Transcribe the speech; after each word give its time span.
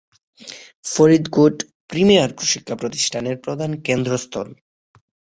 Faridkot 0.85 1.55
premier 1.89 2.29
শিক্ষাপ্রতিষ্ঠানের 2.51 3.35
প্রধান 3.37 3.71
কেন্দ্রস্থল। 3.85 4.47